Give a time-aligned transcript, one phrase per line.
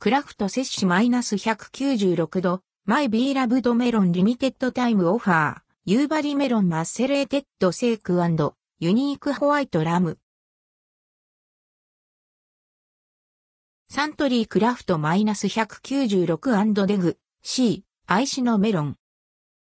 [0.00, 8.14] クラフト摂氏マイナス196度、 my beloved melon limited time offer、Yubari melon macerated sake
[8.78, 10.20] unique white rum。
[13.90, 18.96] サントリークラフトマイナス196 deg C 愛しのメロン。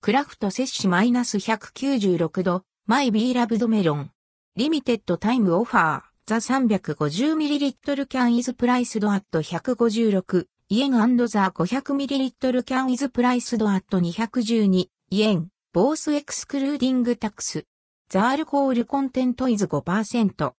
[0.00, 12.62] クラフト摂氏マイナス196度 my beloved melon。limited time offer。The 350ml can is priced at 156 yen the 500ml
[12.62, 15.48] can is priced at 212 yen。
[15.74, 20.52] Both excluding tax。The alcohol content is 5%。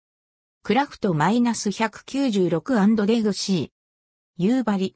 [0.62, 3.70] クラフトマイナス196 deg C。
[4.38, 4.96] 夕張。